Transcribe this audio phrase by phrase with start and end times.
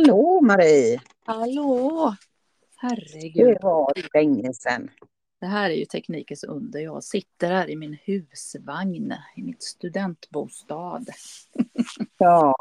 [0.00, 1.00] Hallå Marie!
[1.24, 2.14] Hallå!
[2.76, 3.46] Herregud.
[3.46, 4.90] Det var länge sedan.
[5.40, 6.80] Det här är ju teknikens under.
[6.80, 11.04] Jag sitter här i min husvagn i mitt studentbostad.
[12.18, 12.54] Ja,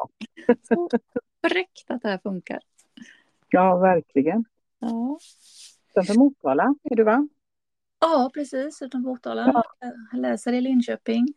[0.68, 0.90] Så
[1.48, 2.60] fräckt att det här funkar.
[3.50, 4.46] ja verkligen.
[4.80, 5.20] Ja,
[5.90, 7.28] Utanför Motala är du va?
[8.00, 8.82] ja precis.
[8.82, 9.64] Utanför Motala.
[10.12, 11.28] Jag läser i Linköping.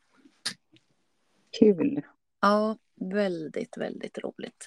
[1.59, 2.03] Kul.
[2.41, 4.67] Ja, väldigt, väldigt roligt.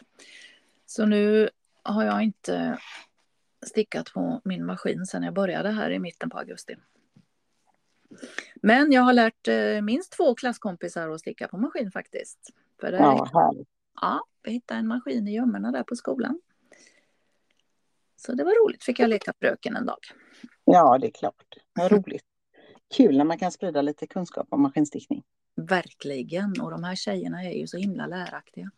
[0.96, 1.50] Så nu
[1.84, 2.80] har jag inte
[3.66, 6.76] stickat på min maskin sedan jag började här i mitten på augusti.
[8.56, 12.50] Men jag har lärt eh, minst två klasskompisar att sticka på maskin faktiskt.
[12.80, 13.68] För det, Ja, härligt.
[14.02, 16.42] ja, jag hittade en maskin i gömmorna där på skolan.
[18.16, 20.00] Så det var roligt, fick jag leka fröken en dag.
[20.66, 21.56] Ja, det är klart.
[21.74, 22.26] Vad roligt.
[22.98, 25.24] Kul när man kan sprida lite kunskap om maskinstickning.
[25.56, 28.72] Verkligen, och de här tjejerna är ju så himla läraktiga.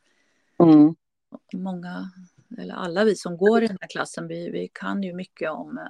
[0.59, 0.95] Mm.
[1.53, 2.11] Många,
[2.57, 5.77] eller alla vi som går i den här klassen, vi, vi kan ju mycket om
[5.77, 5.83] eh,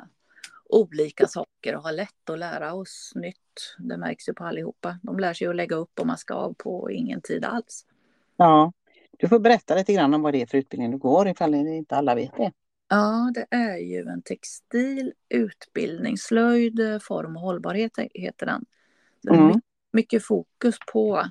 [0.70, 3.76] olika saker och har lätt att lära oss nytt.
[3.78, 5.00] Det märks ju på allihopa.
[5.04, 7.86] De lär sig att lägga upp och maska av på ingen tid alls.
[8.38, 8.74] Ja,
[9.18, 11.96] du får berätta lite grann om vad det är för utbildning du går ifall inte
[11.96, 12.52] alla vet det.
[12.90, 18.66] Ja, det är ju en textil utbildning, slöjd, form och hållbarhet heter den.
[19.30, 19.48] Mm.
[19.48, 21.24] my- mycket fokus på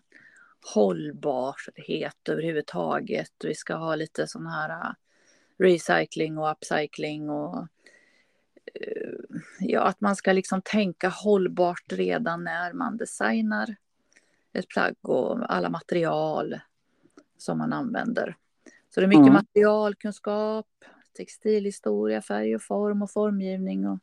[0.75, 3.33] hållbarhet överhuvudtaget.
[3.45, 4.93] Vi ska ha lite sån här eh,
[5.59, 7.59] recycling och upcycling och
[8.75, 13.77] eh, ja, att man ska liksom tänka hållbart redan när man designar
[14.53, 16.61] ett plagg och alla material
[17.39, 18.37] som man använder.
[18.91, 19.33] Så det är mycket Mm.
[19.33, 20.67] materialkunskap,
[21.17, 23.87] textilhistoria, färg och form och formgivning.
[23.87, 23.99] Och,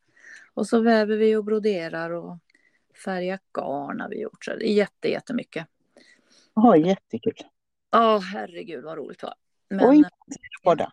[0.54, 2.38] och så väver vi och broderar och
[3.06, 4.46] färgar garn har vi gjort.
[4.46, 5.68] Så det är jätte, jättemycket.
[6.54, 7.34] Ja, jättekul.
[7.92, 9.36] Ja, herregud vad roligt det var.
[9.70, 10.10] Men, inte
[10.64, 10.92] båda.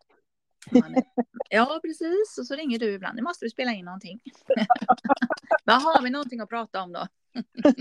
[0.70, 1.02] är,
[1.50, 2.38] ja, precis.
[2.38, 3.16] Och så ringer du ibland.
[3.16, 4.20] Nu måste vi spela in någonting.
[5.64, 7.06] Vad har vi någonting att prata om då?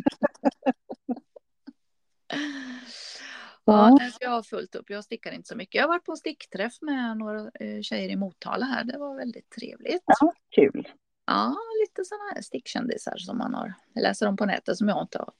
[3.65, 4.89] Ja, jag har fullt upp.
[4.89, 5.75] Jag stickar inte så mycket.
[5.75, 8.83] Jag har varit på en stickträff med några eh, tjejer i Motala här.
[8.83, 10.03] Det var väldigt trevligt.
[10.05, 10.87] Ja, kul.
[11.25, 15.01] Ja, lite sådana här stickkändisar som man har jag läser om på nätet som jag
[15.01, 15.33] inte har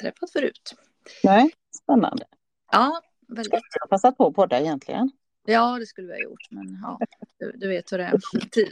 [0.00, 0.74] träffat förut.
[1.24, 2.24] Nej, spännande.
[2.72, 3.46] Ja, väldigt.
[3.46, 5.10] Skulle ha passat på att podda egentligen?
[5.46, 6.98] Ja, det skulle vi ha gjort, men ja,
[7.38, 8.12] du, du vet hur det är.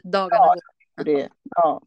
[0.11, 0.55] Dagarna Ja.
[0.97, 1.05] går.
[1.05, 1.81] Det, ja,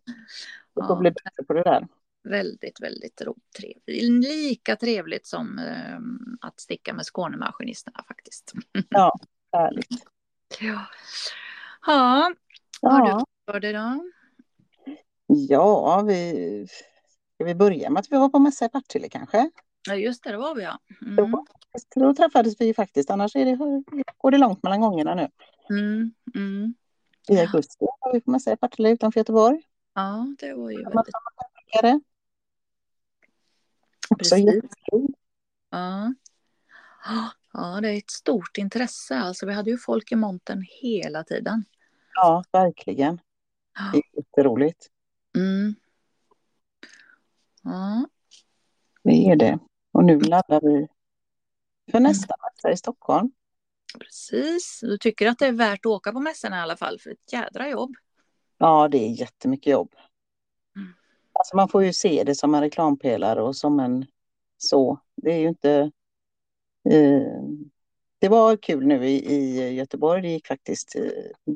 [0.75, 0.95] du får Ja.
[0.95, 1.87] bli bättre på det där.
[2.23, 4.03] Väldigt, väldigt ro- trevligt.
[4.29, 5.99] Lika trevligt som eh,
[6.47, 8.53] att sticka med Skånemaskinisterna faktiskt.
[8.89, 9.19] Ja,
[9.51, 9.87] härligt.
[10.59, 10.85] Ja,
[11.85, 12.33] ja
[12.81, 14.03] vad har Ja, du för dig då?
[15.27, 16.67] ja vi...
[17.35, 19.49] Ska vi börja med att vi var på mässa i Partille kanske?
[19.89, 20.79] Ja, just det, det var vi ja.
[21.01, 21.15] Mm.
[21.15, 21.45] Då,
[21.95, 23.55] då träffades vi faktiskt, annars är det,
[24.17, 25.29] går det långt mellan gångerna nu.
[25.69, 26.73] Mm, mm.
[27.29, 29.61] I augusti var vi på mässa i Partille utanför Göteborg.
[29.93, 31.15] Ja, det var ju väldigt...
[34.09, 34.63] Också Precis.
[35.69, 36.13] Ja.
[37.53, 39.19] ja, det är ett stort intresse.
[39.19, 41.65] Alltså, vi hade ju folk i montern hela tiden.
[42.13, 43.21] Ja, verkligen.
[43.93, 44.87] Det är jätteroligt.
[45.35, 45.75] Mm.
[47.63, 48.07] Ja,
[49.03, 49.59] Det är det.
[49.99, 50.87] Och nu laddar vi
[51.91, 53.31] för nästa mässa i Stockholm.
[53.99, 54.79] precis.
[54.81, 57.33] Du tycker att det är värt att åka på mässorna i alla fall, för ett
[57.33, 57.95] jädra jobb.
[58.57, 59.95] Ja, det är jättemycket jobb.
[60.75, 60.93] Mm.
[61.33, 64.05] Alltså man får ju se det som en reklampelare och som en
[64.57, 64.99] så.
[65.15, 65.91] Det är ju inte...
[66.89, 67.43] Eh,
[68.19, 70.21] det var kul nu i, i Göteborg.
[70.21, 71.53] Det gick faktiskt eh,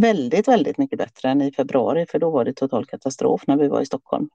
[0.00, 2.06] väldigt, väldigt mycket bättre än i februari.
[2.06, 4.28] För då var det total katastrof när vi var i Stockholm.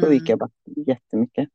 [0.00, 0.30] Då gick Mm.
[0.30, 0.50] jag bara
[0.86, 1.48] jättemycket.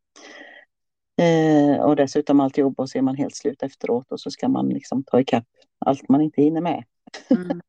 [1.23, 4.47] Eh, och dessutom allt jobb och så är man helt slut efteråt och så ska
[4.47, 5.47] man liksom ta ikapp
[5.79, 6.83] allt man inte hinner med.
[7.29, 7.61] Mm.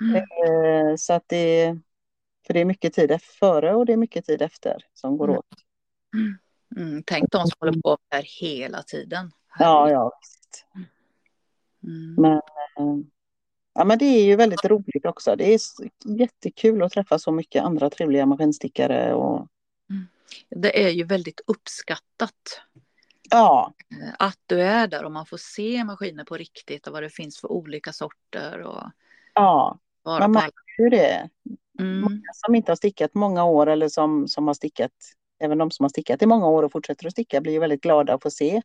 [0.00, 0.16] Mm.
[0.16, 1.78] Eh, så att det,
[2.46, 5.38] för det är mycket tid före och det är mycket tid efter som går Mm.
[5.38, 5.46] åt.
[6.76, 7.02] Mm.
[7.06, 9.30] Tänk de som håller på här hela tiden.
[9.58, 10.66] Ja, ja, visst.
[11.82, 12.14] Mm.
[12.14, 12.32] Men,
[12.78, 13.04] eh,
[13.74, 15.36] ja, men det är ju väldigt roligt också.
[15.36, 15.60] Det är
[16.04, 19.14] jättekul att träffa så mycket andra trevliga maskinstickare.
[19.14, 19.48] Och,
[20.48, 22.62] Det är ju väldigt uppskattat
[23.30, 23.74] ja,
[24.18, 27.40] att du är där och man får se maskiner på riktigt och vad det finns
[27.40, 28.60] för olika sorter.
[28.60, 28.82] Och
[29.34, 31.28] ja, man märker ju det.
[31.78, 32.00] Mm.
[32.00, 34.92] Många som inte har stickat många år eller som, som har stickat,
[35.38, 37.82] även de som har stickat i många år och fortsätter att sticka blir ju väldigt
[37.82, 38.62] glada att få se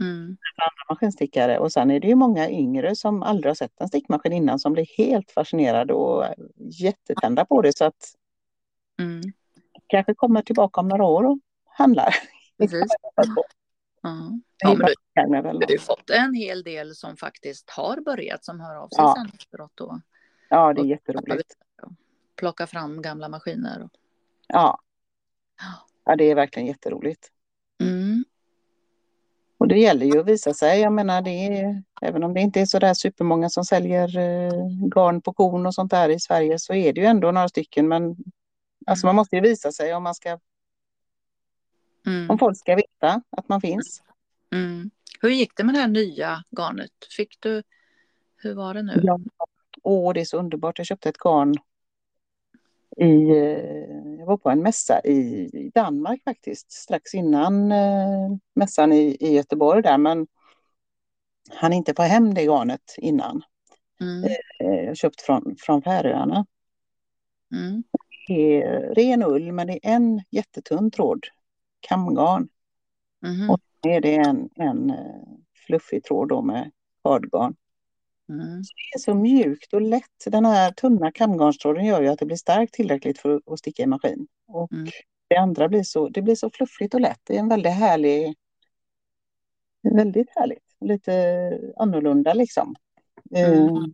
[0.00, 0.24] Mm.
[0.62, 1.58] andra maskinstickare.
[1.58, 4.72] Och sen är det ju många yngre som aldrig har sett en stickmaskin innan som
[4.72, 6.24] blir helt fascinerade och
[6.56, 7.76] jättetända på det.
[7.76, 8.14] Så att
[8.98, 9.20] Mm.
[9.86, 12.14] kanske kommer tillbaka om några år och handlar.
[12.58, 12.80] Precis.
[14.58, 14.76] Ja,
[15.14, 18.60] ja men du, du har ju fått en hel del som faktiskt har börjat som
[18.60, 19.14] hör av sig ja.
[19.16, 19.72] sen efteråt.
[19.74, 20.00] Då.
[20.48, 21.54] Ja, det är jätteroligt.
[22.36, 23.82] Plocka fram gamla maskiner.
[23.82, 23.90] Och...
[24.48, 24.80] Ja.
[26.04, 27.30] ja, det är verkligen jätteroligt.
[27.80, 28.24] Mm.
[29.58, 30.80] Och det gäller ju att visa sig.
[30.80, 34.68] Jag menar, det är, även om det inte är så där supermånga som säljer eh,
[34.94, 37.88] garn på kon och sånt där i Sverige så är det ju ändå några stycken.
[37.88, 38.16] Men
[38.86, 39.16] alltså, man mm.
[39.16, 40.38] måste ju visa sig om man ska
[42.06, 42.30] Mm.
[42.30, 44.02] Om folk ska veta att man finns.
[44.52, 44.90] Mm.
[45.20, 46.90] Hur gick det med det här nya garnet?
[47.16, 47.62] Fick du,
[48.36, 49.00] hur var det nu?
[49.02, 49.20] Ja.
[49.82, 50.78] Åh, det är så underbart.
[50.78, 51.54] Jag köpte ett garn
[52.96, 59.16] i, eh, jag var på en mässa i Danmark faktiskt, strax innan eh, mässan i,
[59.20, 60.26] i Göteborg där, men
[61.50, 63.42] han inte få hem det garnet innan.
[64.00, 64.24] Mm.
[64.60, 66.46] Eh, jag köpt från, från Färöarna.
[67.52, 67.84] Mm.
[68.28, 71.26] Det är ren ull, men det är en jättetunn tråd
[71.88, 72.48] kamgarn.
[73.26, 73.50] Mm.
[73.50, 75.22] Och så är det en, en eh,
[75.66, 76.70] fluffig tråd då med
[77.04, 77.56] kardgarn.
[78.28, 78.62] Mm.
[78.62, 80.24] det är så mjukt och lätt.
[80.26, 83.86] Den här tunna kamgarnstråden gör ju att det blir starkt tillräckligt för att sticka i
[83.86, 84.26] maskin.
[84.48, 84.86] Och mm.
[85.28, 87.20] det andra blir så, det blir så fluffigt och lätt.
[87.24, 88.34] Det är en väldigt härlig,
[89.82, 90.76] väldigt härligt.
[90.80, 91.12] Lite
[91.76, 92.74] annorlunda liksom.
[93.36, 93.92] Mm.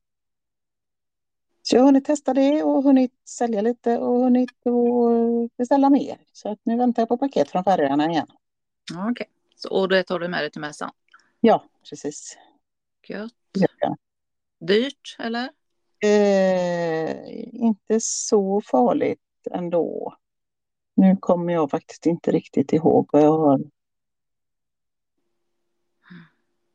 [1.63, 4.51] Så jag har hunnit testa det och hunnit sälja lite och hunnit
[5.57, 6.19] beställa mer.
[6.33, 8.27] Så att nu väntar jag på paket från Färöarna igen.
[8.93, 9.27] Okej, okay.
[9.81, 10.91] och det tar du med dig till mässan?
[11.41, 12.39] Ja, precis.
[13.09, 13.33] Gött.
[13.79, 13.97] Ja.
[14.61, 15.51] Dyrt eller?
[16.05, 19.21] Eh, inte så farligt
[19.51, 20.17] ändå.
[20.95, 23.61] Nu kommer jag faktiskt inte riktigt ihåg vad jag har.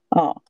[0.09, 0.41] Ja.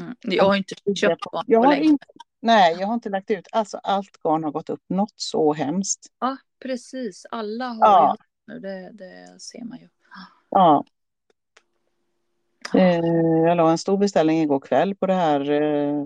[0.00, 0.16] Mm.
[0.20, 2.06] Jag har inte köpt jag har inte,
[2.42, 3.48] Nej, jag har inte lagt ut.
[3.52, 6.06] Alltså allt garn har gått upp något så hemskt.
[6.20, 7.26] Ja, precis.
[7.30, 8.16] Alla har ja.
[8.46, 9.88] nu, det, det ser man ju.
[10.50, 10.84] Ja.
[12.74, 13.06] Eh,
[13.46, 16.04] jag la en stor beställning igår kväll på det här eh,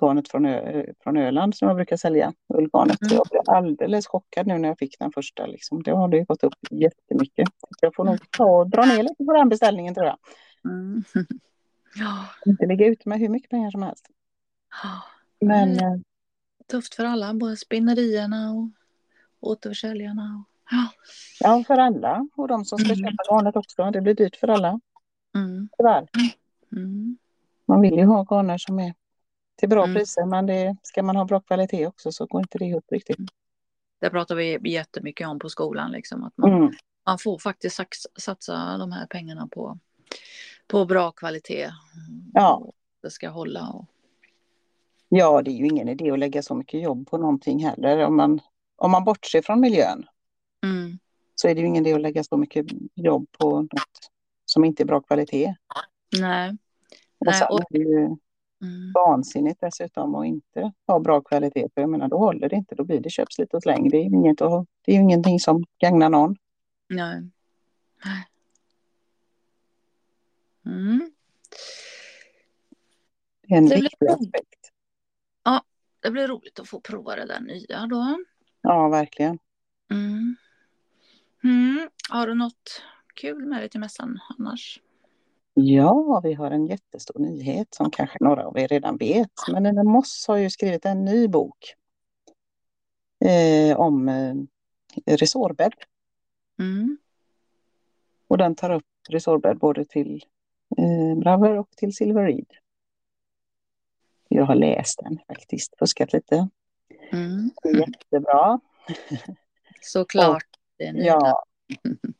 [0.00, 3.02] garnet från, Ö, från Öland som jag brukar sälja, ullgarnet.
[3.02, 3.14] Mm.
[3.14, 5.46] Jag blev alldeles chockad nu när jag fick den första.
[5.46, 5.82] Liksom.
[5.82, 7.48] Det har det gått upp jättemycket.
[7.80, 10.18] Jag får nog ta och dra ner lite på den beställningen tror jag.
[10.64, 11.04] Mm.
[11.98, 12.24] Ja.
[12.46, 14.06] Inte lägga ut med hur mycket pengar som helst.
[15.40, 15.78] Men...
[15.78, 16.04] Mm.
[16.70, 18.70] Tufft för alla, både spinnerierna och
[19.40, 20.44] återförsäljarna.
[20.70, 20.88] Ja.
[21.40, 22.28] ja, för alla.
[22.36, 23.04] Och de som ska mm.
[23.04, 23.90] köpa garnet också.
[23.90, 24.80] Det blir dyrt för alla.
[25.34, 25.68] Mm.
[25.78, 26.08] Tyvärr.
[26.72, 27.18] Mm.
[27.66, 28.94] Man vill ju ha garner som är
[29.56, 29.94] till bra mm.
[29.94, 33.18] priser, men det, ska man ha bra kvalitet också så går inte det ihop riktigt.
[33.18, 33.28] Mm.
[34.00, 36.72] Det pratar vi jättemycket om på skolan, liksom, att man, mm.
[37.06, 37.80] man får faktiskt
[38.18, 39.78] satsa de här pengarna på,
[40.66, 41.70] på bra kvalitet.
[42.32, 42.72] Ja.
[43.02, 43.68] Det ska hålla.
[43.68, 43.86] Och...
[45.08, 48.06] Ja, det är ju ingen idé att lägga så mycket jobb på någonting heller.
[48.06, 48.40] Om man,
[48.76, 50.06] om man bortser från miljön
[50.64, 50.98] mm.
[51.34, 54.10] så är det ju ingen idé att lägga så mycket jobb på något
[54.44, 55.54] som inte är bra kvalitet.
[56.20, 56.56] Nej.
[57.18, 57.98] Och sen är det ju
[58.62, 58.92] mm.
[58.94, 61.68] vansinnigt dessutom att inte ha bra kvalitet.
[61.74, 62.74] För jag menar, då håller det inte.
[62.74, 63.88] Då blir det köpslit och släng.
[63.88, 66.36] Det är ju, inget att, det är ingenting som gagnar någon.
[66.88, 67.30] Nej.
[70.66, 71.12] Mm.
[73.48, 74.55] Det är en viktig aspekt.
[76.06, 78.18] Det blir roligt att få prova det där nya då.
[78.62, 79.38] Ja, verkligen.
[79.90, 80.36] Mm.
[81.44, 81.88] Mm.
[82.10, 82.82] Har du något
[83.14, 84.80] kul med dig till mässan annars?
[85.54, 89.30] Ja, vi har en jättestor nyhet som kanske några av er redan vet.
[89.52, 91.74] Men Nina Moss har ju skrivit en ny bok
[93.24, 94.34] eh, om eh,
[95.16, 95.74] resårbädd.
[96.58, 96.98] Mm.
[98.28, 100.24] Och den tar upp resårbädd både till
[100.78, 102.52] eh, Braver och till Silver Reed.
[104.36, 106.48] Jag har läst den faktiskt, fuskat lite.
[107.12, 107.50] Mm.
[107.64, 108.60] Jättebra.
[109.80, 110.46] Såklart.
[110.78, 111.44] är ja,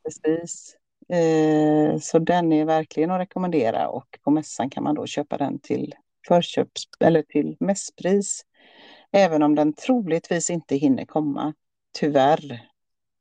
[0.04, 0.76] precis.
[1.08, 5.58] Eh, så den är verkligen att rekommendera och på mässan kan man då köpa den
[5.58, 5.94] till
[6.28, 8.44] förköps eller till mässpris.
[9.12, 11.54] Även om den troligtvis inte hinner komma,
[11.98, 12.68] tyvärr.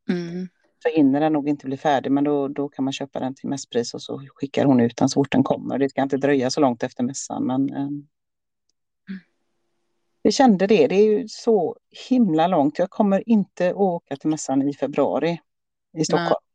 [0.10, 0.48] Mm.
[0.84, 3.50] Så hinner den nog inte bli färdig, men då, då kan man köpa den till
[3.50, 5.78] mässpris och så skickar hon ut den så fort den kommer.
[5.78, 7.90] Det ska inte dröja så långt efter mässan, men eh,
[10.26, 10.88] vi kände det.
[10.88, 11.76] Det är ju så
[12.10, 12.80] himla långt.
[12.80, 15.42] Jag kommer inte åka till mässan i februari
[15.98, 16.46] i Stockholm.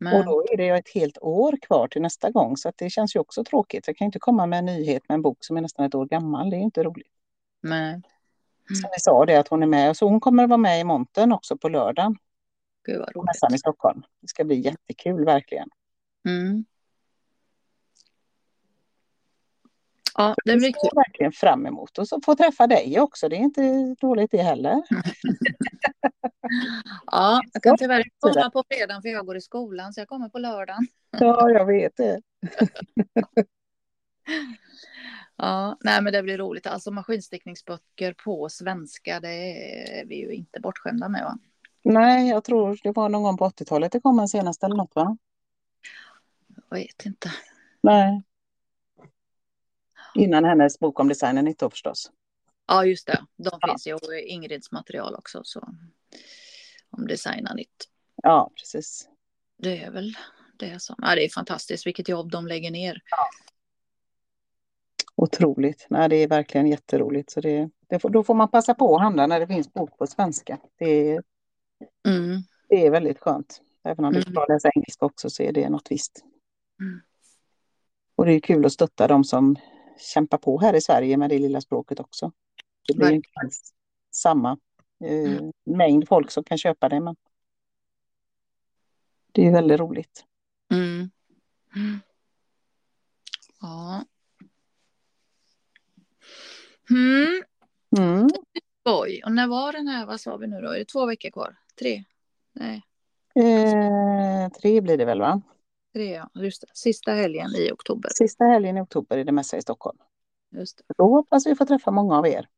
[0.00, 0.18] Nej.
[0.18, 2.56] Och då är det ett helt år kvar till nästa gång.
[2.56, 3.86] Så det känns ju också tråkigt.
[3.86, 6.06] Jag kan inte komma med en nyhet med en bok som är nästan ett år
[6.06, 6.50] gammal.
[6.50, 7.12] Det är inte roligt.
[7.60, 7.88] Nej.
[7.90, 8.02] Mm.
[8.82, 9.96] Som vi sa det att hon är med.
[9.96, 12.16] Så hon kommer att vara med i monten också på lördagen.
[12.84, 13.26] Gud vad roligt.
[13.26, 14.02] Mässan i Stockholm.
[14.20, 15.68] Det ska bli jättekul verkligen.
[16.28, 16.64] Mm.
[20.18, 20.90] Ja, det blir kul.
[20.94, 23.28] verkligen fram emot och så få träffa dig också.
[23.28, 24.82] Det är inte dåligt det heller.
[27.06, 30.08] Ja, jag kan tyvärr inte komma på fredagen för jag går i skolan så jag
[30.08, 30.86] kommer på lördagen.
[31.18, 32.20] Ja, jag vet det.
[35.36, 36.66] Ja, nej men det blir roligt.
[36.66, 41.38] Alltså maskinstickningsböcker på svenska, det är vi ju inte bortskämda med va?
[41.82, 44.94] Nej, jag tror det var någon gång på 80-talet det kom en senast eller något
[44.94, 45.16] va?
[46.70, 47.30] Jag vet inte.
[47.80, 48.22] Nej.
[50.16, 52.10] Innan hennes bok om designen då förstås.
[52.66, 53.24] Ja, just det.
[53.36, 53.68] De ja.
[53.68, 55.40] finns ju och Ingrids material också.
[55.44, 55.68] Så.
[56.90, 57.88] Om designa nytt.
[58.22, 59.08] Ja, precis.
[59.58, 60.16] Det är väl
[60.56, 60.96] det som...
[60.98, 63.02] Ja, det är fantastiskt vilket jobb de lägger ner.
[63.10, 63.28] Ja.
[65.14, 65.86] Otroligt.
[65.90, 67.30] Nej, det är verkligen jätteroligt.
[67.30, 69.98] Så det, det får, då får man passa på att handla när det finns bok
[69.98, 70.58] på svenska.
[70.78, 71.20] Det,
[72.08, 72.42] mm.
[72.68, 73.62] det är väldigt skönt.
[73.84, 74.32] Även om du mm.
[74.32, 76.24] ska läsa engelska också så är det något visst.
[76.80, 77.00] Mm.
[78.16, 79.56] Och det är kul att stötta de som
[79.98, 82.32] kämpar på här i Sverige med det lilla språket också.
[82.88, 83.28] Det blir inte
[84.10, 84.58] samma
[85.04, 85.52] eh, mm.
[85.64, 87.00] mängd folk som kan köpa det.
[87.00, 87.16] Men
[89.32, 90.24] det är väldigt roligt.
[90.72, 91.10] Mm.
[91.76, 92.00] Mm.
[93.60, 94.04] Ja.
[96.90, 97.42] Mm.
[97.98, 98.28] Mm.
[98.84, 100.70] Oj, och när var den här, vad sa vi nu då?
[100.70, 101.56] Är det två veckor kvar?
[101.78, 102.04] Tre?
[102.52, 102.82] Nej.
[103.34, 105.42] Eh, tre blir det väl va?
[105.96, 106.30] Tre, ja.
[106.34, 106.66] Just det.
[106.74, 108.10] Sista helgen i oktober.
[108.14, 109.98] Sista helgen i oktober är det mässa i Stockholm.
[110.56, 110.94] Just det.
[110.98, 112.48] Då hoppas vi få träffa många av er.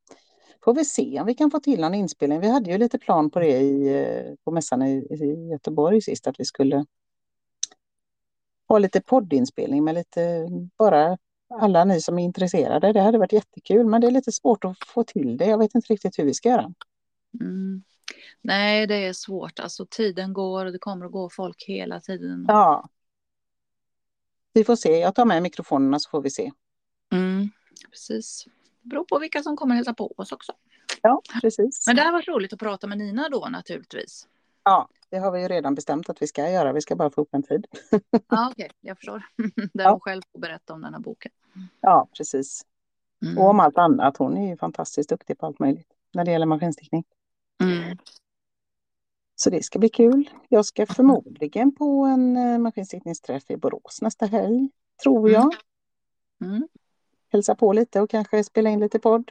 [0.64, 2.40] Får vi se om vi kan få till någon inspelning.
[2.40, 6.26] Vi hade ju lite plan på det i, eh, på mässan i, i Göteborg sist,
[6.26, 6.86] att vi skulle
[8.68, 11.18] ha lite poddinspelning med lite, bara
[11.54, 12.92] alla ni som är intresserade.
[12.92, 15.46] Det hade varit jättekul, men det är lite svårt att få till det.
[15.46, 16.74] Jag vet inte riktigt hur vi ska göra.
[17.40, 17.82] Mm.
[18.40, 19.60] Nej, det är svårt.
[19.60, 22.44] Alltså tiden går och det kommer att gå folk hela tiden.
[22.48, 22.88] Ja.
[24.58, 24.98] Vi får se.
[24.98, 26.52] Jag tar med mikrofonerna så får vi se.
[27.12, 27.50] Mm,
[27.90, 28.44] precis.
[28.82, 30.52] Det beror på vilka som kommer hälsa på oss också.
[31.02, 31.86] Ja, precis.
[31.86, 34.26] Men det har varit roligt att prata med Nina då naturligtvis.
[34.64, 36.72] Ja, det har vi ju redan bestämt att vi ska göra.
[36.72, 37.66] Vi ska bara få upp en tid.
[38.28, 38.68] Ja, okej, okay.
[38.80, 39.22] jag förstår.
[39.72, 39.90] Där ja.
[39.90, 41.32] hon själv får berätta om den här boken.
[41.80, 42.66] Ja, precis.
[43.22, 43.38] Mm.
[43.38, 44.16] Och om allt annat.
[44.16, 47.04] Hon är ju fantastiskt duktig på allt möjligt när det gäller maskinstickning.
[47.62, 47.98] Mm.
[49.40, 50.30] Så det ska bli kul.
[50.48, 54.70] Jag ska förmodligen på en eh, maskinstickningsträff i Borås nästa helg,
[55.02, 55.54] tror jag.
[56.40, 56.54] Mm.
[56.54, 56.68] Mm.
[57.32, 59.30] Hälsa på lite och kanske spela in lite podd.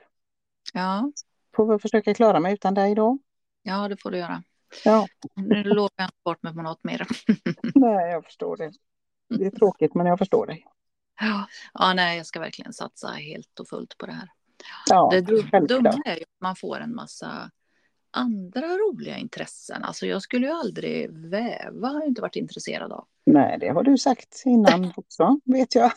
[0.73, 1.11] Ja.
[1.55, 3.17] Får väl försöka klara mig utan dig då.
[3.63, 4.43] Ja, det får du göra.
[4.83, 5.07] Ja.
[5.35, 7.07] Nu lovar jag inte bort mig på något mer.
[7.75, 8.71] Nej, jag förstår det.
[9.29, 10.65] Det är tråkigt, men jag förstår dig.
[11.19, 14.29] Ja, ja nej, jag ska verkligen satsa helt och fullt på det här.
[14.89, 15.21] Ja, det
[15.67, 17.51] dumma är ju att man får en massa
[18.17, 19.83] andra roliga intressen.
[19.83, 23.07] Alltså jag skulle ju aldrig väva, har jag inte varit intresserad av.
[23.25, 25.91] Nej, det har du sagt innan också, vet jag.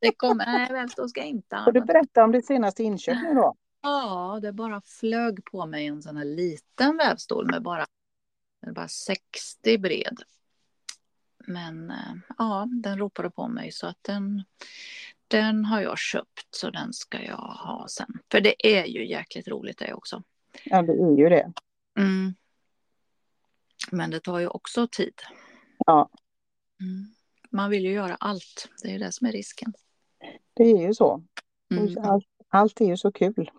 [0.00, 3.34] det kommer, nej, vävstål ska jag inte Får du berätta om ditt senaste inköp nu
[3.34, 3.54] då?
[3.82, 7.86] Ja, det bara flög på mig en sån här liten vävstol med bara,
[8.74, 10.22] bara 60 bred.
[11.46, 14.44] Men eh, ja, den ropade på mig så att den,
[15.28, 18.18] den har jag köpt så den ska jag ha sen.
[18.32, 20.22] För det är ju jäkligt roligt det också.
[20.64, 21.52] Ja, det är ju det.
[21.98, 22.34] Mm.
[23.90, 25.14] Men det tar ju också tid.
[25.86, 26.10] Ja.
[26.80, 27.06] Mm.
[27.50, 28.68] Man vill ju göra allt.
[28.82, 29.72] Det är ju det som är risken.
[30.54, 31.22] Det är ju så.
[31.70, 32.04] Mm.
[32.04, 33.50] Allt, allt är ju så kul.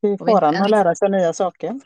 [0.00, 1.80] Det är faran att lära sig nya saker.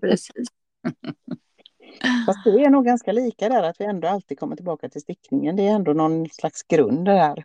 [0.00, 0.48] Precis.
[2.26, 5.56] Fast det är nog ganska lika där att vi ändå alltid kommer tillbaka till stickningen.
[5.56, 7.44] Det är ändå någon slags grund där.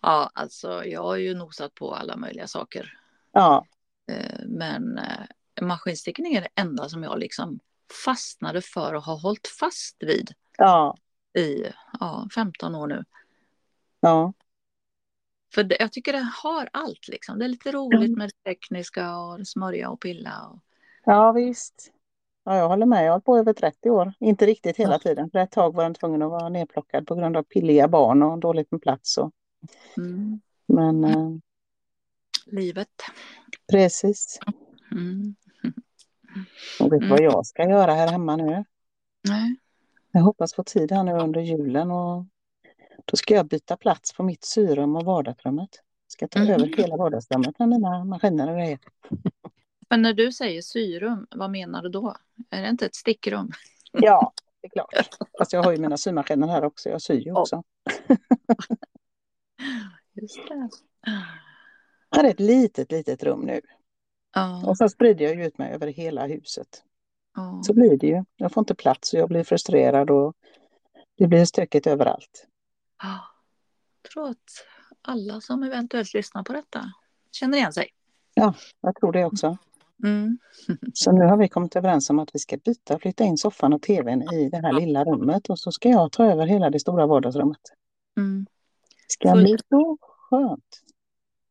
[0.00, 2.98] Ja, alltså jag har ju nosat på alla möjliga saker.
[3.32, 3.64] Ja.
[4.08, 5.26] Eh, men eh,
[5.62, 7.60] maskinstickning är det enda som jag liksom
[8.04, 10.30] fastnade för och har hållit fast vid.
[10.58, 10.96] Ja.
[11.38, 11.64] I
[12.00, 13.04] ja, 15 år nu.
[14.00, 14.32] Ja.
[15.54, 17.38] För det, jag tycker det har allt liksom.
[17.38, 20.48] Det är lite roligt med det tekniska och smörja och pilla.
[20.52, 20.58] Och...
[21.04, 21.92] Ja visst.
[22.44, 22.98] Ja, jag håller med.
[22.98, 24.12] Jag har hållit på över 30 år.
[24.20, 24.98] Inte riktigt hela ja.
[24.98, 25.30] tiden.
[25.30, 28.38] För ett tag var jag tvungen att vara nedplockad på grund av pilliga barn och
[28.38, 29.18] dåligt med plats.
[29.18, 29.32] Och...
[29.96, 30.40] Mm.
[30.66, 31.42] Men...
[32.46, 32.88] Livet.
[33.72, 34.38] Precis.
[34.92, 35.34] Mm.
[36.80, 37.32] Och vet du vad mm.
[37.32, 38.64] jag ska göra här hemma nu?
[39.28, 39.56] Nej.
[40.12, 42.26] Jag hoppas få tid här nu under julen och
[43.04, 45.70] då ska jag byta plats på mitt syrum och vardagsrummet.
[46.06, 46.52] Jag ska ta mm.
[46.52, 48.78] över hela vardagsrummet med mina maskiner och grejer.
[49.88, 52.16] Men när du säger syrum, vad menar du då?
[52.50, 53.50] Är det inte ett stickrum?
[53.92, 55.08] Ja, det är klart.
[55.38, 56.88] Fast jag har ju mina symaskiner här också.
[56.88, 57.62] Jag syr ju också.
[60.14, 60.70] Just det.
[62.16, 63.60] Här är ett litet, litet rum nu.
[64.34, 64.66] Ja.
[64.66, 66.82] Och så sprider jag ut mig över hela huset.
[67.34, 67.60] Ja.
[67.62, 68.24] Så blir det ju.
[68.36, 70.34] Jag får inte plats och jag blir frustrerad och
[71.18, 72.46] det blir stökigt överallt.
[74.02, 74.64] Jag tror att
[75.02, 76.84] alla som eventuellt lyssnar på detta
[77.32, 77.88] känner igen sig.
[78.34, 79.56] Ja, jag tror det också.
[80.04, 80.38] Mm.
[80.94, 83.82] Så nu har vi kommit överens om att vi ska byta, flytta in soffan och
[83.82, 87.06] tvn i det här lilla rummet och så ska jag ta över hela det stora
[87.06, 87.62] vardagsrummet.
[88.16, 88.46] Mm.
[88.88, 90.82] Det ska bli så skönt.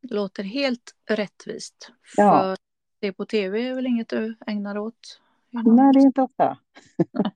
[0.09, 1.91] Låter helt rättvist.
[2.17, 2.39] Ja.
[2.39, 2.57] För
[2.99, 5.21] det på tv är väl inget du ägnar åt?
[5.49, 6.57] Nej, det är inte ofta.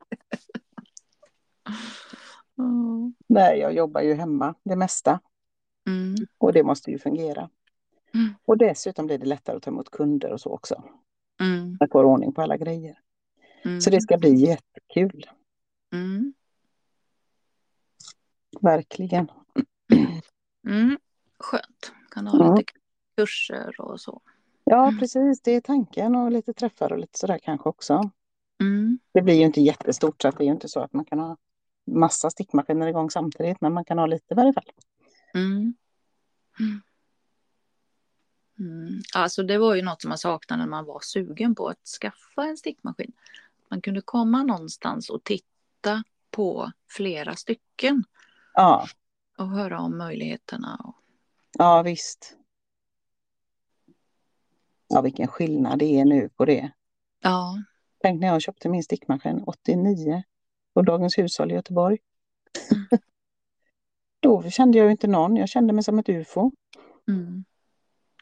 [2.60, 3.14] Mm.
[3.28, 5.20] Nej, jag jobbar ju hemma det mesta
[5.88, 6.16] Mm.
[6.38, 7.50] och det måste ju fungera.
[8.14, 8.34] Mm.
[8.46, 10.84] Och dessutom blir det lättare att ta emot kunder och så också.
[11.42, 11.78] Mm.
[11.80, 13.00] Att få ordning på alla grejer.
[13.66, 13.82] Mm.
[13.82, 15.26] Så det ska bli jättekul.
[15.94, 16.34] Mm.
[18.62, 19.32] Verkligen.
[20.68, 20.98] Mm.
[21.40, 21.94] Skönt.
[22.12, 22.56] Kan ha Ja.
[22.56, 22.74] lite
[23.18, 24.22] kurser och så.
[24.64, 25.00] Ja, Mm.
[25.00, 25.42] precis.
[25.42, 28.12] Det är tanken och lite träffar och lite sådär kanske också.
[28.62, 29.00] Mm.
[29.12, 31.20] Det blir ju inte jättestort så att det är ju inte så att man kan
[31.20, 31.38] ha
[31.86, 34.70] massa stickmaskiner igång samtidigt, men man kan ha lite i varje fall.
[35.34, 35.74] Mm.
[38.60, 39.02] Mm.
[39.16, 42.44] Alltså det var ju något som man saknade när man var sugen på att skaffa
[42.44, 43.12] en stickmaskin.
[43.70, 48.04] Man kunde komma någonstans och titta på flera stycken
[48.54, 48.88] Ja,
[49.38, 50.76] och höra om möjligheterna.
[50.84, 50.96] och-
[51.60, 52.36] ja visst.
[54.88, 56.72] Ja, vilken skillnad det är nu på det.
[57.22, 57.64] Ja,
[58.02, 60.24] Tänk när jag köpte min stickmaskin 89
[60.74, 61.98] på Dagens Hushåll i Göteborg.
[64.20, 66.52] Då kände jag ju inte någon, jag kände mig som ett ufo.
[67.08, 67.46] mm.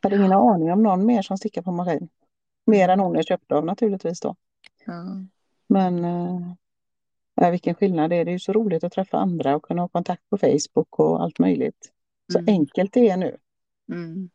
[0.02, 2.10] Jag hade ingen aning om någon mer som stickar på maskin.
[2.66, 4.36] Mer än hon jag köpte av naturligtvis då.
[4.86, 5.04] ja.
[5.68, 6.54] Men eh,
[7.36, 8.26] ja, vilken skillnad det är.
[8.26, 11.24] Det är ju så roligt att träffa andra och kunna ha kontakt på Facebook och
[11.24, 11.92] allt möjligt.
[12.32, 12.54] Så Mm.
[12.54, 13.38] enkelt det är nu.
[13.92, 14.30] Mm.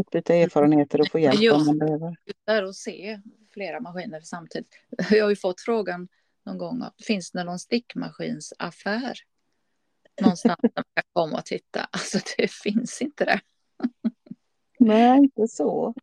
[0.00, 1.54] Utbyta erfarenheter och få hjälp Ja.
[1.54, 2.16] om man behöver.
[2.44, 3.20] Där och se
[3.52, 4.74] flera maskiner samtidigt.
[5.10, 6.08] Jag har ju fått frågan
[6.46, 9.18] någon gång, finns det någon stickmaskinsaffär?
[10.20, 11.88] Någonstans där man kan komma och titta.
[11.90, 13.40] Alltså det finns inte det.
[14.78, 15.94] Nej, inte så.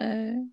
[0.00, 0.44] Eh,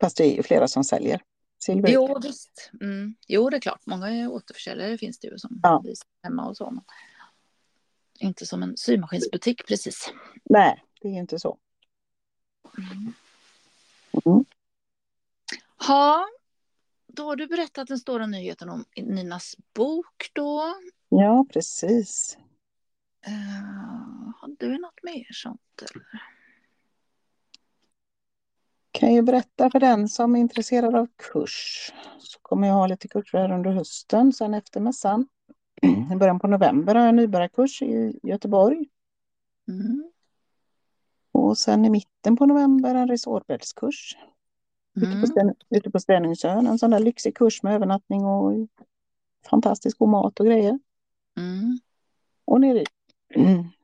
[0.00, 1.22] Fast det är ju flera som säljer
[1.62, 1.90] silver.
[1.90, 2.70] Jo, visst.
[2.80, 3.14] Mm.
[3.26, 3.86] Jo, det är klart.
[3.86, 5.82] Många återförsäljare finns det ju som Ja.
[5.84, 6.70] visar hemma och så.
[6.70, 6.84] Men
[8.18, 10.12] inte som en symaskinsbutik precis.
[10.44, 11.58] Nej, det är inte så.
[14.24, 14.44] Mm.
[15.88, 16.26] Ja,
[17.06, 20.74] då har du berättat den stora nyheten om Ninas bok då.
[21.08, 22.38] Ja, precis.
[23.28, 25.82] Uh, har du något mer sånt?
[25.82, 26.22] Eller?
[29.02, 31.92] Kan ju berätta för den som är intresserad av kurs.
[32.18, 35.28] Så kommer jag ha lite kurser här under hösten, sen efter mässan.
[36.12, 38.88] I början på november har jag en nybörjarkurs i Göteborg.
[39.68, 40.10] Mm.
[41.32, 44.16] Och sen i mitten på november en resårbäddskurs.
[44.96, 45.26] Ute på, Mm.
[45.26, 48.68] Sten, ute på Stenungsön, en sån där lyxig kurs med övernattning och
[49.50, 50.78] fantastiskt god mat och grejer.
[51.36, 51.78] Mm.
[52.44, 52.86] Och nere i,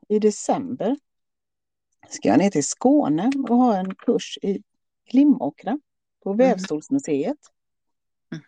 [0.15, 0.97] i december
[2.09, 4.63] ska jag ner till Skåne och ha en kurs i
[5.11, 5.79] Glimåkra
[6.23, 7.39] på Vävstolsmuseet.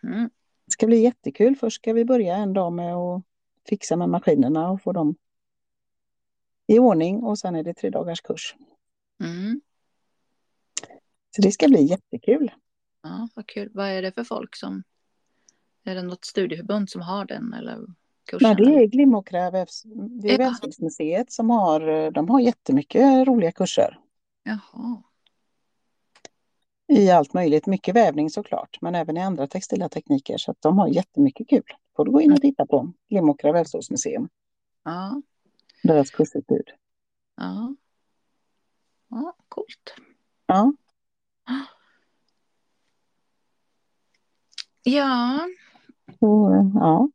[0.03, 0.29] Mhm.
[0.65, 1.55] Det ska bli jättekul.
[1.55, 3.23] Först ska vi börja en dag med att
[3.69, 5.15] fixa med maskinerna och få dem
[6.67, 8.55] i ordning och sen är det tre dagars kurs.
[9.23, 9.61] Mm.
[11.35, 12.51] Så det ska bli jättekul.
[13.01, 13.69] Ja, vad kul.
[13.73, 14.83] Vad är det för folk som...
[15.83, 17.85] Är det något studieförbund som har den eller
[18.25, 18.55] kursen?
[18.59, 19.83] Nej, det är Glimåkra Vävs,
[20.21, 20.37] det är Ja.
[20.37, 23.99] Vävstolsmuseet som har, de har jättemycket roliga kurser.
[24.43, 25.03] Jaha.
[26.91, 30.37] I allt möjligt, mycket vävning såklart, men även i andra textila tekniker.
[30.37, 31.63] Så att de har jättemycket kul.
[31.95, 34.29] får du gå in och titta på Glimåkra Vävstolsmuseum,
[34.83, 35.21] Ja.
[35.83, 36.69] deras kursutbud.
[37.37, 37.75] Ja.
[39.09, 39.95] Ja, coolt.
[40.45, 40.73] Ja,
[44.83, 45.39] Ja,
[46.19, 47.09] så, ja.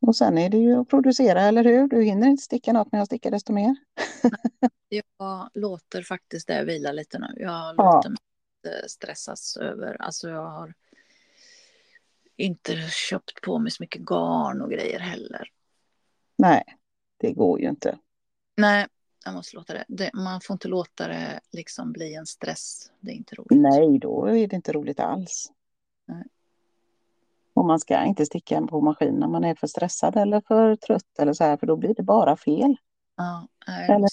[0.00, 1.88] Och sen är det ju att producera, eller hur?
[1.88, 3.76] Du hinner inte sticka något, men jag stickar desto mer.
[4.88, 7.26] jag låter faktiskt det vila lite nu.
[7.36, 7.72] Jag Ja.
[7.72, 8.31] låter mig inte
[8.86, 10.02] stressas över.
[10.02, 10.74] Alltså jag har
[12.36, 15.48] inte köpt på mig så mycket garn och grejer heller.
[16.36, 16.64] Nej,
[17.16, 17.98] det går ju inte.
[18.56, 18.86] Nej,
[19.24, 19.84] jag måste låta det.
[19.88, 20.10] det.
[20.14, 22.90] Man får inte låta det liksom bli en stress.
[23.00, 23.60] Det är inte roligt.
[23.62, 25.52] Nej, då är det inte roligt alls.
[26.04, 26.24] Nej.
[27.54, 31.18] Och man ska inte sticka på maskin när man är för stressad eller för trött
[31.18, 32.76] eller så här, för då blir det bara fel.
[33.16, 34.08] Ja, nej, Eller-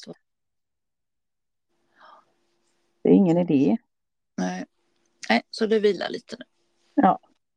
[3.02, 3.78] Det är ingen idé.
[4.40, 4.66] Nej.
[5.30, 6.46] nej, så det vilar lite nu.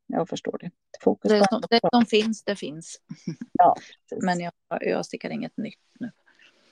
[0.06, 0.70] Jag förstår det.
[1.00, 3.00] Fokus Det som, det som finns, det finns.
[3.52, 3.74] Ja,
[4.08, 4.24] precis.
[4.24, 6.10] Men jag, jag stickar inget nytt nu.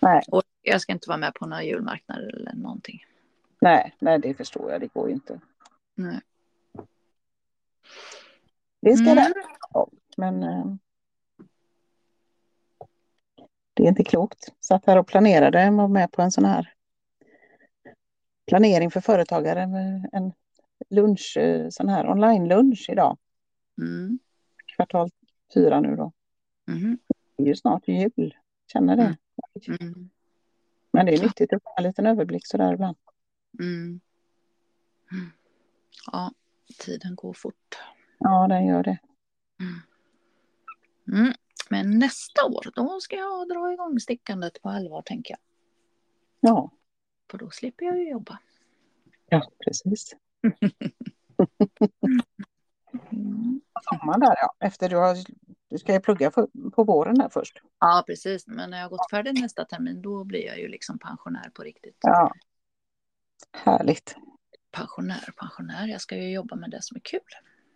[0.00, 0.22] Nej.
[0.28, 3.04] Och jag ska inte vara med på några julmarknader eller någonting.
[3.60, 4.80] nej, nej, det förstår jag.
[4.80, 5.40] Det går ju inte.
[5.94, 6.20] Nej.
[8.80, 9.16] Det ska Mm.
[9.16, 9.34] det
[10.16, 10.64] men eh,
[13.74, 14.48] det är inte klokt.
[14.60, 16.74] Satt här och planerade, var med på en sån här
[18.50, 19.62] planering för företagare.
[20.12, 20.32] En
[20.88, 23.18] lunch, eh, sån här online-lunch idag.
[23.78, 24.18] Mm.
[24.76, 25.10] Kvartal
[25.54, 26.12] fyra nu då.
[26.68, 26.98] Mm.
[27.36, 28.34] Det är ju snart jul.
[28.72, 29.16] Känner det.
[29.68, 30.10] Mm.
[30.92, 32.96] Men det är nyttigt att få en liten överblick sådär ibland.
[33.58, 34.00] Mm.
[35.12, 35.30] Mm.
[36.12, 36.32] Ja,
[36.78, 37.78] tiden går fort.
[38.18, 38.98] Ja, den gör det.
[41.12, 41.32] Mm.
[41.70, 45.40] Men nästa år, då ska jag dra igång stickandet på allvar tänker jag.
[46.40, 46.70] Ja,
[47.30, 48.38] För då slipper jag ju jobba.
[49.28, 50.16] ja precis.
[53.12, 53.60] Mm.
[53.82, 54.54] Sommaren där ja.
[54.60, 55.16] Efter du har,
[55.68, 57.62] du ska ju plugga för, på våren där först.
[57.78, 58.46] Ja, precis.
[58.46, 61.62] Men när jag har gått färdigt nästa termin, då blir jag ju liksom pensionär på
[61.62, 61.98] riktigt.
[62.00, 62.32] Ja.
[63.52, 64.16] Härligt.
[64.70, 65.86] Pensionär, pensionär.
[65.86, 67.20] Jag ska ju jobba med det som är kul.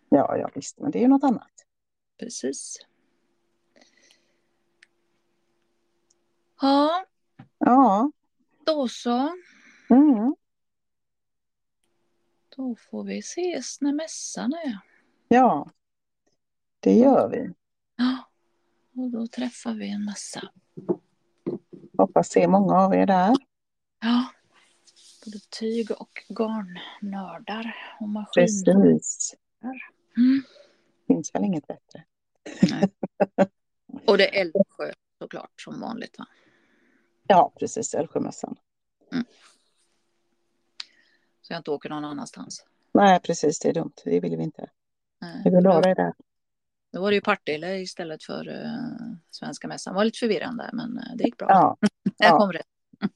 [0.09, 0.79] Ja, ja visst.
[0.79, 1.51] Men det är ju något annat.
[2.19, 2.77] Precis.
[6.61, 7.05] Ja,
[7.57, 8.11] Ja.
[8.65, 9.37] Då så.
[9.89, 10.35] Mm.
[12.55, 14.79] Då får vi ses när mässan är.
[15.27, 15.71] Ja.
[16.79, 17.53] Det gör vi.
[17.95, 18.29] Ja,
[19.01, 20.41] och då träffar vi en massa.
[21.97, 23.35] Hoppas se många av er där.
[23.99, 24.25] Ja,
[25.25, 28.83] både tyg och garnnördar och maskiner.
[28.83, 29.35] Precis.
[30.17, 30.43] Mm.
[31.07, 32.05] Finns väl inget bättre.
[34.07, 36.25] Och det är Älvsjö såklart som vanligt va?
[37.27, 37.93] Ja, precis.
[37.93, 38.55] Älvsjömässan.
[41.41, 42.65] Så jag inte åker någon annanstans.
[42.93, 43.59] Nej, precis.
[43.59, 43.93] Det är dumt.
[44.03, 44.69] Det vill vi inte.
[45.21, 45.41] Nej.
[45.45, 46.13] Vi vill ha dig där.
[46.93, 49.93] Då var det ju Partille istället för uh, Svenska mässan.
[49.93, 51.47] Det var lite förvirrande men uh, det gick bra.
[51.49, 51.77] Ja,
[52.17, 52.37] Jag ja.
[52.37, 52.67] kom rätt.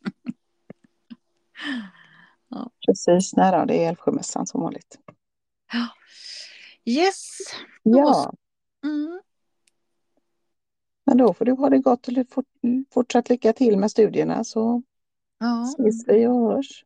[2.86, 3.36] precis.
[3.36, 5.00] Nej då, det är Älvsjömässan som vanligt.
[6.86, 7.38] Yes!
[7.84, 8.34] Ja,
[8.84, 9.22] Mm.
[11.10, 12.46] Men då får du ha det gott och fort,
[12.94, 14.82] fortsatt lycka till med studierna så
[15.40, 16.86] Ja, ses vi och hörs.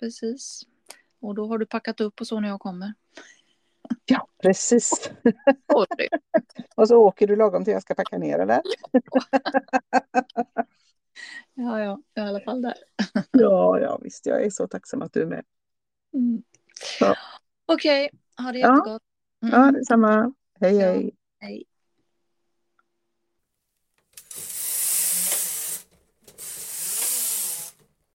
[0.00, 0.62] precis.
[1.20, 2.94] Och då har du packat upp och så när jag kommer.
[4.04, 5.10] Ja, precis.
[6.76, 8.60] Och så åker du lagom till jag ska packa ner eller?
[11.54, 12.74] Ja, ja, i alla fall där.
[13.30, 14.26] Ja, ja visst.
[14.26, 15.44] Jag är så tacksam att du är med.
[16.14, 16.42] Mm.
[17.00, 17.14] Ja.
[17.66, 18.76] Okej, ha det Ja.
[18.76, 19.02] jättegott.
[19.42, 19.54] Mm.
[19.60, 20.32] Ja, detsamma.
[20.60, 20.86] Hej, Ja.
[20.86, 21.16] hej.
[21.38, 21.64] Hej.